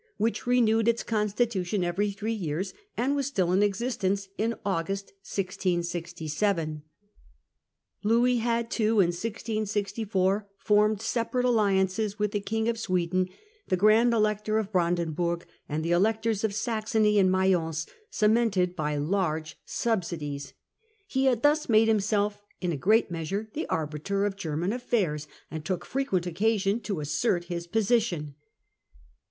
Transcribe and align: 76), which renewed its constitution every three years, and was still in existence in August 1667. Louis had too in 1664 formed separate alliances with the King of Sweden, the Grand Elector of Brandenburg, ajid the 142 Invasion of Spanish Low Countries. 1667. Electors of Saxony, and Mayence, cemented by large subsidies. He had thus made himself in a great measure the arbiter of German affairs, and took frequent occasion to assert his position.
76), 0.17 0.19
which 0.19 0.47
renewed 0.47 0.87
its 0.87 1.03
constitution 1.03 1.83
every 1.83 2.09
three 2.09 2.33
years, 2.33 2.73
and 2.97 3.15
was 3.15 3.27
still 3.27 3.51
in 3.51 3.61
existence 3.61 4.29
in 4.35 4.55
August 4.65 5.11
1667. 5.21 6.81
Louis 8.03 8.37
had 8.37 8.71
too 8.71 8.93
in 8.93 9.09
1664 9.09 10.49
formed 10.57 11.03
separate 11.03 11.45
alliances 11.45 12.17
with 12.17 12.31
the 12.31 12.39
King 12.39 12.67
of 12.67 12.79
Sweden, 12.79 13.29
the 13.67 13.77
Grand 13.77 14.11
Elector 14.11 14.57
of 14.57 14.71
Brandenburg, 14.71 15.45
ajid 15.69 15.83
the 15.83 15.91
142 15.91 15.91
Invasion 15.91 15.91
of 15.91 15.93
Spanish 15.93 15.93
Low 15.93 16.01
Countries. 16.01 16.01
1667. 16.01 16.01
Electors 16.01 16.43
of 16.43 16.61
Saxony, 17.13 17.19
and 17.19 17.31
Mayence, 17.31 17.85
cemented 18.09 18.75
by 18.75 18.95
large 18.97 19.57
subsidies. 19.65 20.53
He 21.05 21.25
had 21.25 21.43
thus 21.43 21.69
made 21.69 21.87
himself 21.87 22.41
in 22.59 22.71
a 22.71 22.75
great 22.75 23.11
measure 23.11 23.49
the 23.53 23.67
arbiter 23.67 24.25
of 24.25 24.35
German 24.35 24.73
affairs, 24.73 25.27
and 25.51 25.63
took 25.63 25.85
frequent 25.85 26.25
occasion 26.25 26.79
to 26.79 27.01
assert 27.01 27.43
his 27.43 27.67
position. 27.67 28.33